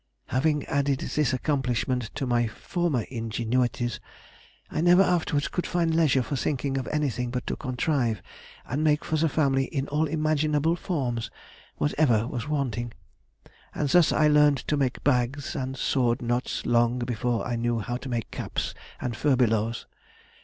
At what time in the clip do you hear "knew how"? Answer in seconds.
17.55-17.97